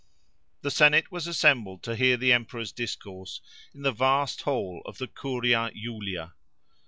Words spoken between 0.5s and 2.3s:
The Senate was assembled to hear